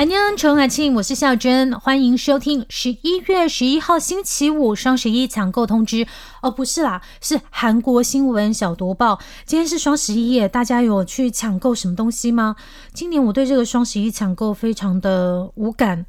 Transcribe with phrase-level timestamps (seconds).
[0.00, 6.06] 安妞陈海庆，我是孝珍，欢迎收听十一月十一号星期五双十一抢购通知。
[6.40, 9.18] 哦，不是啦，是韩国新闻小读报。
[9.44, 12.56] 今天是双十一耶，大家有去抢购什么东西吗？
[12.94, 16.06] 今年我对这个双十一抢购非常的无感，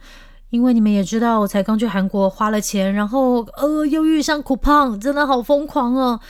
[0.51, 6.21] 因为你们也知道，我才刚去韩国花了钱，然后呃又遇上 coupon，真的好疯狂哦。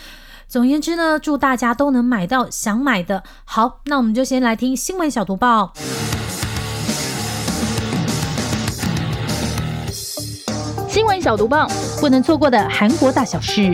[0.48, 3.22] 总言之呢，祝大家都能买到想买的。
[3.46, 5.74] 好，那我们就先来听新闻小读报。
[11.32, 11.66] 小读棒，
[12.02, 13.74] 不能错过的韩国大小事。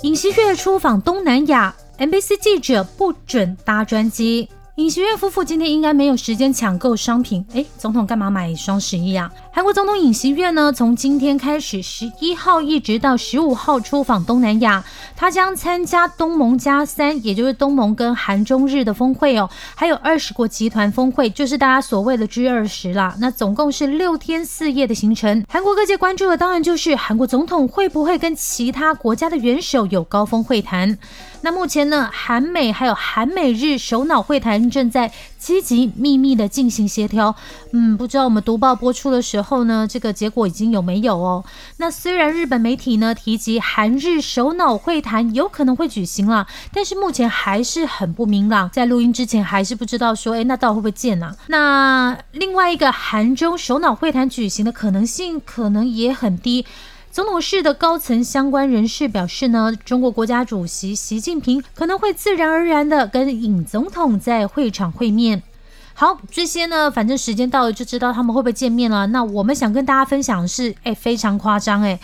[0.00, 4.48] 尹锡悦出访东南亚，MBC 记者不准搭专机。
[4.76, 7.44] 尹锡悦夫妇今天应该没有时间抢购商品。
[7.52, 9.30] 哎，总统干嘛买双十一啊？
[9.52, 14.82] 韩国总统尹锡悦呢，从今天开始，十一号一直到十五号出访东南亚。
[15.14, 23.14] 他将参加东盟加三，也就是东盟跟韩中日的峰会哦，还有二十国集团峰会，就是大家所谓的 G 二十啦。
[23.20, 25.44] 那总共是六天四夜的行程。
[25.50, 30.98] 韩国各界关注的当然就是韩国总统会不会跟其他国家的元首有高峰会谈。
[31.42, 37.34] 那目前呢，韩美还有韩美日首脑会谈正在积极秘密的进行协调。
[37.72, 41.44] 嗯，不知道我们读报播出的时候呢，这个结果已经有没有哦？
[41.78, 48.70] 那虽然日本媒体呢提及韩日首脑会谈有可能会举行了，但是目前还是很不明朗。
[48.70, 51.34] 在录音之前还是不知道说，哎，那到底会不会见呢？
[51.48, 56.64] 那另外一个韩中首脑会谈举行的可能性可能也很低。
[57.12, 65.42] 总统室的高层相关人士表示呢，中国国家主席习近平可能会自然而然的跟尹总统在会场会面。
[65.92, 69.08] 好，这些呢，反正时间到了就知道他们会不会见面了。
[69.08, 72.00] 那我们想跟大家分享的是，哎，非常夸张，哎。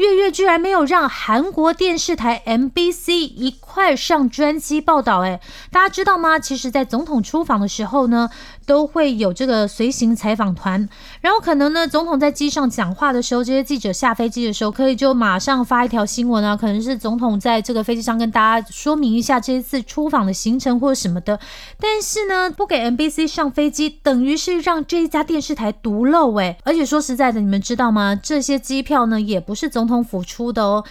[0.00, 5.38] 月月居然没有让韩国电视台 MBC 一块上专机报道，哎，
[5.70, 6.38] 大家知道吗？
[6.38, 8.30] 其实，在总统出访的时候呢，
[8.64, 10.88] 都会有这个随行采访团，
[11.20, 21.38] 然后可能呢，总统在机上讲话的时候，这些记者下飞机的时候，可以就马上发一条新闻啊，可能是总统在这个飞机上跟大家说明一下这一次出访的行程或者什么的。
[21.78, 28.18] 但是呢，不给 MBC 上飞机，等于是让这一家电视台独漏，哎，而且说实在的，你们知道吗？
[28.22, 30.82] 这些机票呢，也不是总统府出的哦，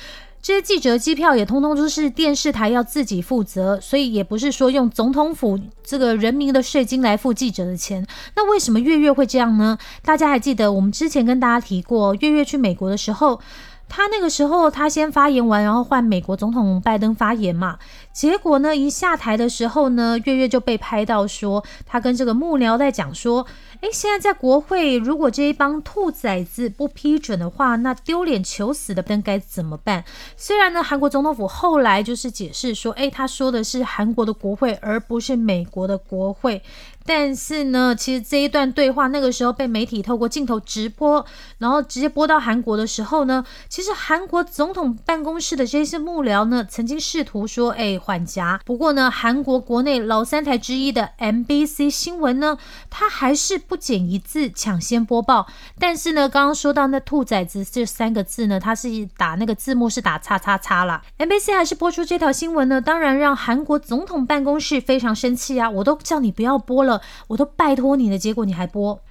[0.41, 8.05] 这些记者机票也通通都是电视台要自己负责，所以也不是说用总统府这个人民的税金来付记者的钱。
[8.35, 9.77] 那为什么月月会这样呢？
[10.03, 13.39] 大家还记得我们之前跟大家提过，月月去美国的时候，
[13.87, 17.77] 他那个时候他先发言完，然后换美国总统拜登发言嘛。
[18.19, 23.47] 结果呢，一下台的时候呢，月月就被拍到说，他跟这个幕僚在讲说。
[23.81, 30.03] 哎，现在在国会，如果这一帮兔崽子不批准的话，那丢脸求死的灯该怎么办？
[30.35, 36.61] 虽然呢，韩国总统府后来就是解释说，哎，他说的是韩国的国会，而不是美国的国会。
[37.05, 41.25] 但是呢，其实这一段对话那个时候被媒体透过镜头直播，
[41.57, 48.59] 然后直接播到韩国的时候呢，其实韩国总统办公室的这些幕僚呢，曾经试图说，哎，缓颊。
[48.63, 52.59] 不过呢，韩国国内老三台之一的 MBC 新闻呢，
[52.91, 55.47] 他还是不减一字抢先播报。
[55.79, 61.01] 但是呢，刚刚说到那“兔崽子”这三个字呢，他是打那个字幕是打叉叉叉啦。
[61.17, 65.69] MBC 还是播出这条新闻呢，当然让韩国总统办公室非常生气啊！
[65.69, 66.88] 我都叫你不要播了。
[67.27, 69.01] 我都拜托你了，结果你还播。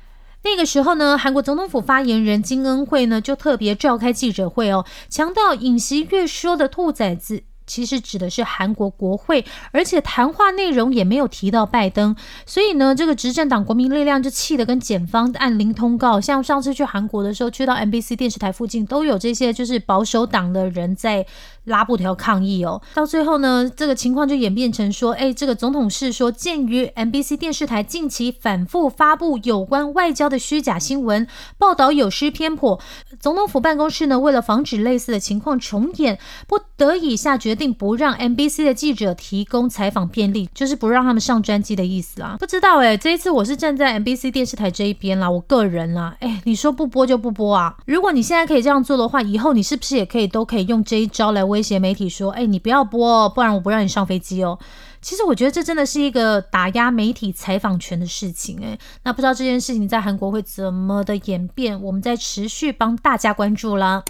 [0.44, 7.42] 那个时候呢，韩国总统府发言人金恩惠呢就特别召开记者会哦，强调尹锡悦说的“兔崽子”。
[7.68, 12.16] 其实指的是韩国国会，而且谈话内容也没有提到拜登，
[12.46, 16.18] 所以呢，这个执政党国民力量就气得跟检方按铃通告。
[16.18, 21.26] 像上次去韩国的时候，去到 MBC 电视台附近，都有这些就是保守党的人在
[21.68, 22.80] 拉布条抗议哦。
[22.94, 31.26] 到最后呢，这个情况就演变成说，哎，这个总统是说，鉴于 NBC 电视台近期反复发布有关外交的虚假新闻，
[31.58, 32.80] 报道有失偏颇，
[33.20, 37.58] 总统府办公室呢，为了防止类似的情况重演，不得已下决。
[37.58, 42.36] 定不让 NBC 的记者提供采访便利，就是不让他们上专机的意思啊。
[42.38, 47.76] 不知道哎，这一次我是站在 NBC 电视台这一边啦，我个人啦，哎，你说不播就不播啊？
[47.84, 54.56] 如果你现在可以这样做的话，以后你是不是也可以都可以用这一招来威威胁媒体说，哎，你不要播，不然我不让你上飞机哦。
[55.02, 58.78] 其实我觉得这真的是一个打压媒体采访权的事情哎。
[59.02, 64.04] 那不知道这件事情在韩国会怎么的演变，我们在持续帮大家关注啦。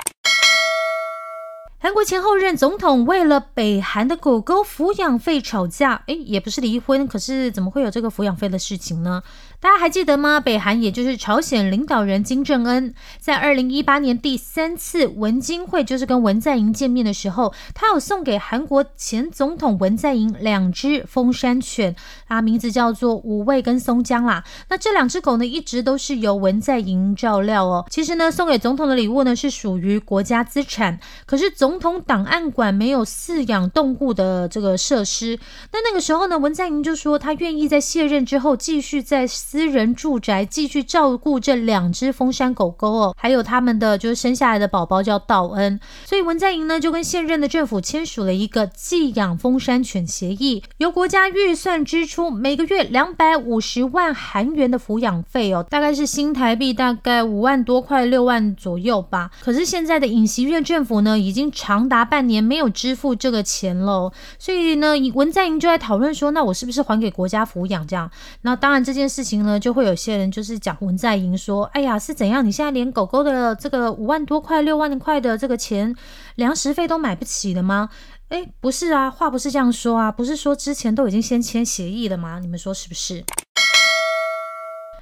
[1.81, 9.23] 韩国前后任总统为了北韩的狗狗抚养费吵架，诶，也不是离婚，可是怎么会有这个抚养费的事情呢？
[9.61, 10.39] 大家还记得吗？
[10.39, 21.97] 北韩也就是朝鲜领导人金正恩，在二零一八年第三次文金会，就是跟文在寅见面的时候，他有送给韩国前总统文在寅两只风山犬，
[22.29, 24.45] 啊，名字叫做五味跟松江啦。
[24.69, 27.85] 那这两只狗呢，一直都是由文在寅照料哦。
[27.91, 35.37] 其实呢，送给总统的礼物呢，是属于国家资产，可是总统档案馆没有饲养动物的这个设施。
[35.73, 39.27] 那那个时候呢，文在寅就说他愿意在卸任之后继续在。
[39.51, 59.31] 私人住宅继续照顾这两只风山狗狗哦，还有他们的就是生下来的宝宝叫道恩，所以文在寅呢就跟现任的政府签署了一个寄养风山犬协议，由国家预算支出每个月两百五十万韩元的抚养费哦，大概是新台币大概五万多块六万左右吧。
[59.41, 68.11] 可是现在的尹锡悦政府呢，已经长达半年没有支付这个钱了，所以呢，文在寅就在讨论说，那我是不是还给国家抚养这样？
[68.43, 72.45] 那当然这件事情呢，就会有些人就是讲文在寅说：“哎呀，是怎样？
[72.45, 75.95] 你现在连狗狗的这个五万多块、六万块的这个钱
[76.37, 77.91] 粮食费都买不起了吗？”
[78.29, 82.39] 哎，不是啊，话不是这样说啊，不是说之前都已经先签协议了吗？
[82.41, 83.25] 你们说是不是？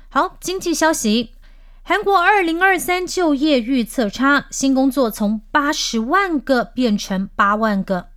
[0.08, 1.32] 好，经济消息，
[1.82, 8.10] 韩国二零二三就业预测差，新工作从八十万个变成八万个。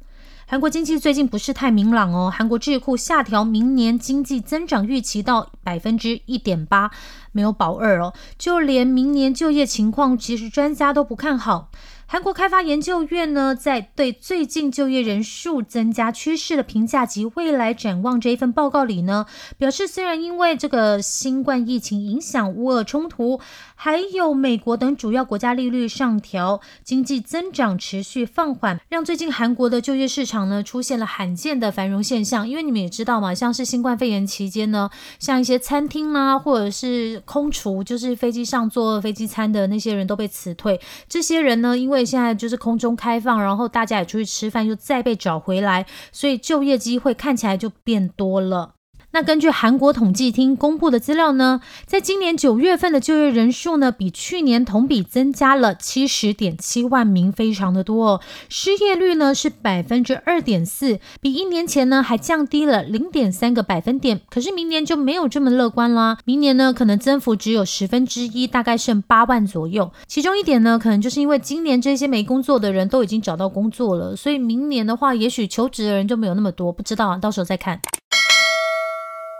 [0.51, 2.33] 韩国经济最近不是太明朗哦。
[2.35, 6.89] 韩国智库下调明年经济增长预期到百分之一点八，
[7.31, 8.13] 没有保二哦。
[8.37, 11.69] 就连明年就业情况，其实专家都不看好。
[12.11, 19.27] 韩国开发研究院呢，在对最近就业人数增加趋势的评价及未来展望这一份报告里呢，
[19.59, 23.39] 表示虽然因为这个新冠疫情影响、乌俄冲突，
[23.75, 32.49] 还有美国等主要国家利率上调，经济增长持续放缓，让最近韩国的就业市场呢出现了罕见的繁荣现象。
[32.49, 34.89] 因为你们也知道嘛，像是新冠肺炎期间呢，
[35.19, 48.75] 像一些餐厅啊，或者是空厨，就是飞机上做飞机餐的那些人都被辞退，这些人呢，因为现在就是空中开放，然后大家也出去吃饭，又再被找回来，所以就业机会看起来就变多了。
[49.11, 58.21] 那根据韩国统计厅公布的资料呢，在今年九月份的就业人数呢，比去年同比增加了七十点七万名，非常的多哦。
[58.49, 64.21] 失业率呢是百分之二点四，比一年前呢还降低了零点三个百分点。
[64.29, 69.91] 可是明年就没有这么乐观啦，明年呢可能增幅只有十分之一，大概剩八万左右。
[70.05, 77.81] 其中一点呢，可能就是因为今年这些没工作的人都已经找到工作了，所以明年的话，也许求职的人就没有那么多，不知道啊，到时候再看。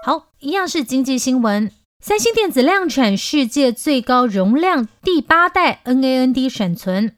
[0.02, 1.72] 好，一样是经济新闻。
[2.02, 7.18] 三星电子量产世界最高容量第八代 NAND 闪存。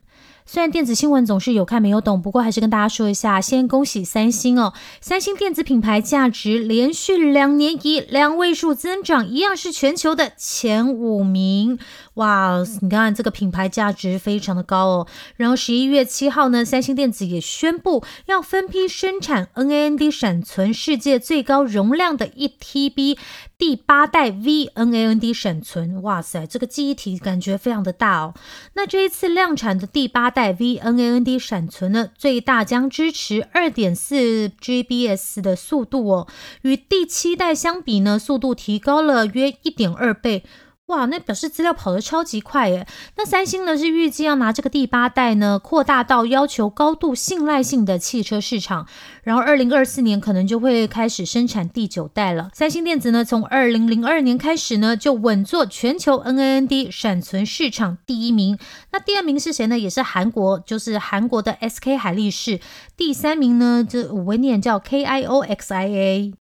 [0.51, 4.73] 虽然电子新闻总是有看没有懂，不过还是跟大家说一下，先恭喜三星哦！
[4.99, 11.79] 三星电子品牌价值连续两年以两位数增长，一样是全球的前五名。
[12.15, 15.07] 哇，你看这个品牌价值非常的高哦。
[15.37, 23.17] 然后十一月七号呢，三星电子也宣布要分批生产 NAND 闪存世界最高容量的一 TB
[23.57, 26.01] 第八代 VNAND 闪存。
[26.01, 28.33] 哇塞，这个记忆体感觉非常的大哦。
[28.73, 36.27] 那这一次量产的第八代 VNAND 闪存呢，最大将支持二点四 GBS 的速度哦，
[36.63, 40.43] 与第七代相比呢，速度提高了约一点二倍。
[40.91, 42.85] 哇，那表示资料跑得超级快耶！
[43.15, 48.85] 那三星呢是预计要拿这个第八代呢扩大到要求高度信赖性的汽车市场，
[49.23, 52.49] 然后二零二四年可能就会开始生产第九代了。
[52.53, 58.59] 三星电子呢从二零零二年开始呢就稳坐全球 NAND 闪存市场第一名。
[58.91, 59.79] 那第二名是谁呢？
[59.79, 62.59] 也是韩国，就是韩国的 SK 海力士。
[62.97, 66.40] 第三名呢这五位念叫 KIOXIA。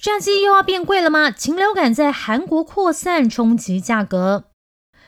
[0.00, 1.32] 炸鸡又要变贵了吗？
[1.32, 4.44] 禽流感在韩国扩散，冲击价格。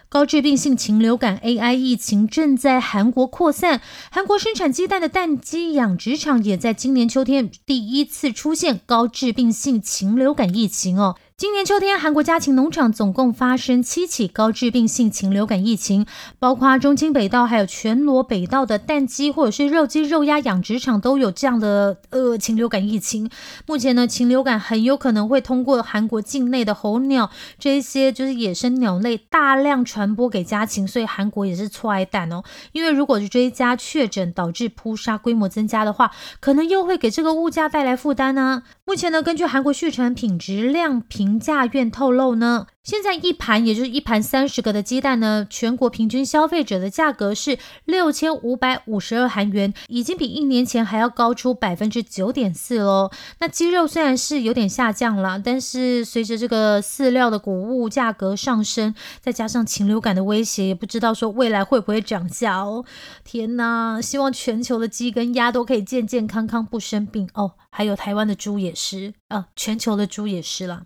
[0.08, 3.80] 高致病性禽流感 AI 疫情正在韩国扩散，
[4.10, 11.14] 韩国生产鸡蛋的蛋鸡养殖场也在今年秋天第一次出现高致病性禽流感疫情哦。
[11.40, 16.04] 今年秋天，韩国家禽农场总共发生七起高致病性禽流感疫情，
[16.38, 23.30] 包括中清北道还有全罗北道的蛋鸡或者是肉鸡、肉鸭养殖场都有这样的呃禽流感疫情。
[23.66, 32.42] 目前呢，禽流感很有可能会通过韩国境内的候鸟这些就是野生鸟类大量传播给家禽，所以韩国也是错爱蛋哦。
[32.72, 38.62] 因为如果是追加确诊导致扑杀规模增加的话，可能又会给这个物价带来负担呢。
[38.90, 53.10] 目前呢，根据韩国畜产品质量评价院透露呢，现在一盘，也就是一盘三十个的鸡蛋呢，全国平均消费者的价格是六千五百五十二韩元，已经比一年前还要高出百分之九点四喽。
[53.38, 62.84] 那鸡肉虽然是有点下降了，但是随着这个饲料的谷物价格上升，再加上禽流感的威胁，也不知道说未来会不会涨价哦。
[63.22, 67.52] 天哪，希望全球的鸡跟鸭都可以健健康康不生病哦。
[67.70, 70.82] 还有台湾的猪也是，呃，全球的猪也是了。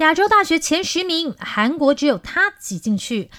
[0.00, 3.30] 亚洲大学前十名，韩国只有他挤进去。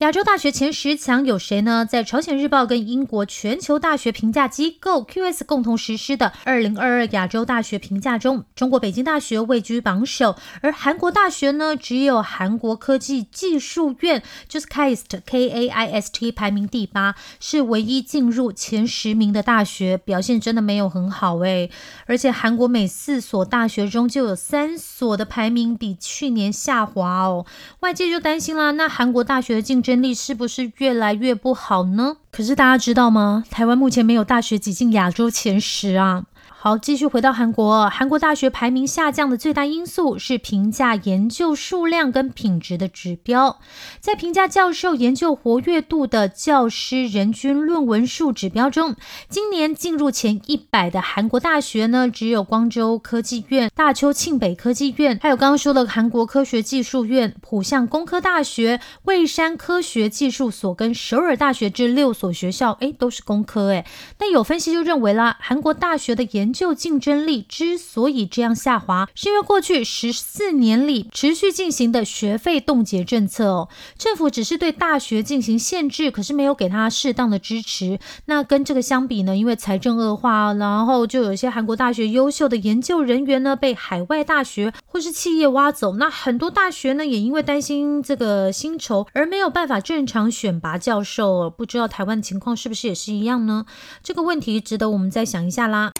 [0.00, 1.86] 亚洲大学前十强有谁呢？
[1.88, 21.70] 在朝鲜日报跟英国全球大学评价机构 QS 共同实施的二零二二亚洲大学评价中，中国北京大学位居榜首，而韩国大学呢，只有韩国科技技术院就是 KAIST K A I S T 排名第八，是唯一进入前十名的大学，表现真的没有很好诶。
[22.06, 27.46] 而且韩国每四所大学中就有三所的排名比去年下滑哦，
[27.80, 32.16] 外界就担心啦，那韩国大学的竞争力是不是越来越不好呢？
[32.32, 33.44] 可是大家知道吗？
[33.50, 36.24] 台湾目前没有大学挤进亚洲前十啊。
[36.64, 37.90] 好，继续回到韩国。
[37.90, 43.58] 韩国大学排名下降的最大因素是评价研究数量跟品质的指标。
[44.00, 48.96] 在评价教授研究活跃度的教师人均论文数指标中，
[49.28, 63.72] 今年进入前一百的韩国大学呢，只有光州科技院、大邱庆北科技院，还有刚刚说的韩国科学技术院、浦项工科大学、蔚山科学技术所跟首尔大学这六所学校，哎，都是工科。
[63.72, 63.84] 哎，
[64.18, 73.68] 那有分析就认为啦，韩国大学的研就竞争力之所以这样下滑，是因为过去十四年里持续进行的学费冻结政策哦。
[73.98, 77.98] 政府只是对大学进行限制，可是没有给他适当的支持。
[78.26, 79.36] 那跟这个相比呢？
[79.36, 85.96] 因为财政恶化，然后就有些韩国大学优秀的研究人员呢被海外大学或是企业挖走。
[85.96, 91.50] 那很多大学呢也因为担心这个薪酬而没有办法正常选拔教授。
[91.50, 93.66] 不知道台湾情况是不是也是一样呢？
[94.04, 95.90] 这个问题值得我们再想一下啦。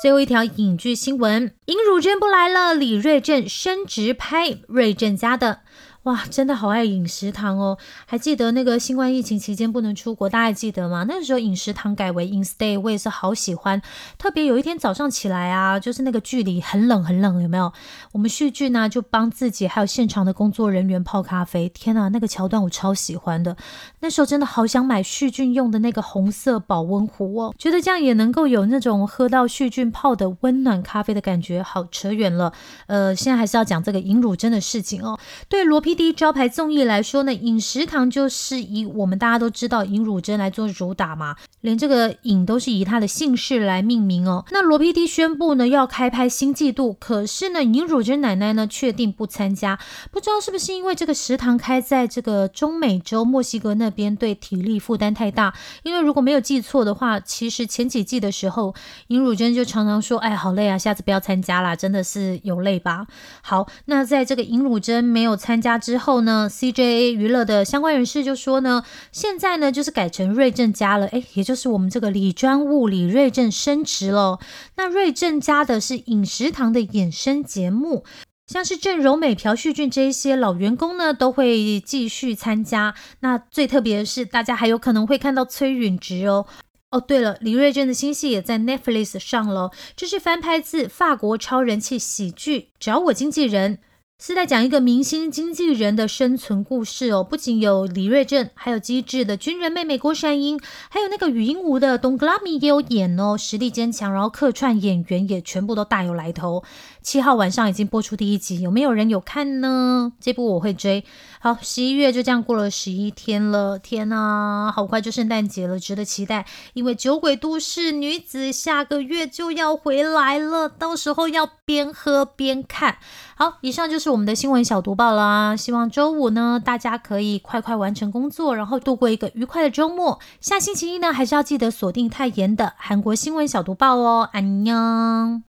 [0.00, 5.62] 最后一条影剧新闻：尹汝贞不来了，李瑞镇升职拍瑞镇家的。
[6.08, 7.76] 哇，真的好爱饮食堂哦！
[8.06, 11.04] 还记得那个新冠疫情期间不能出国，大家还记得吗？
[11.06, 13.82] 那个时候饮食堂改为 In Stay，我也是好喜欢。
[14.16, 17.70] 特别有一天早上起来啊，就是那个距离很冷很冷，有没有？
[18.12, 21.68] 我们旭剧呢就帮自己还有现场的工作人员泡咖啡。
[21.68, 23.54] 天哪，那个桥段我超喜欢的。
[24.00, 31.62] 那时候真的好想买旭俊用的那个红色保温壶哦，觉得这样也能够有那种喝到旭俊泡的温暖咖啡的感觉。
[31.62, 32.54] 好，扯远了。
[32.86, 35.18] 呃，现在还是要讲这个尹汝贞的事情哦。
[35.50, 35.97] 对罗皮。
[35.98, 44.44] 第一招牌综艺来说呢，饮食堂就是以我们大家都知道尹汝贞来做主打嘛，连这个尹都是以他的姓氏来命名哦。
[44.52, 49.76] 那罗 PD 宣布呢要开拍新季度，可是呢尹汝贞奶奶呢确定不参加，
[50.12, 55.52] 不知道是不是因为这个食堂开在这个中美洲墨西哥那边，对体力负担太大。
[55.82, 58.72] 因为如果没有记错的话，其实前几季的时候
[59.08, 63.08] 尹汝贞就常常说，哎，好累啊，下次不要参加啦，真的是有累吧？
[63.42, 65.77] 好，那在这个尹汝贞没有参加。
[65.78, 74.38] 之后呢，CJA 娱乐的相关人士就说呢，现在呢就是改成瑞正家了，哎，也就是我们这个李专务李瑞正升职了。
[74.76, 78.04] 那瑞正家的是饮食堂的衍生节目，
[78.46, 82.94] 像是郑柔美、朴叙俊这一些老员工呢，都会继续参加。
[83.20, 86.46] 那最特别的是，大家还有可能会看到崔允植哦。
[86.90, 93.76] 哦，对了，李瑞镇的新戏也在 Netflix 上了，这是翻拍自法国超人气喜剧《找我经纪人》。
[94.20, 100.58] 是在讲一个明星经纪人的生存故事哦，不仅有李瑞镇，还有机智的军人妹妹郭善英，
[100.88, 106.64] 还有那个语音无的东格拉米也有演哦，实力坚强，然后客串演员也全部都大有来头。
[107.08, 110.12] 七号晚上已经播出第一集，有没有人有看呢？
[110.20, 111.06] 这部我会追。
[111.40, 116.44] 好，十一月就这样过了十一天了，天呐，好快就圣诞节了，值得期待。
[116.74, 122.98] 因为《酒鬼都市女子》下个月就要回来了，到时候要边喝边看。
[123.34, 125.56] 好，以上就是我们的新闻小读报啦。
[125.56, 130.18] 希望周五呢，大家可以快快完成工作，然后度过一个愉快的周末。
[130.42, 134.28] 下星期一呢，还是要记得锁定泰妍的韩国新闻小读报哦。
[134.30, 135.47] 安妞。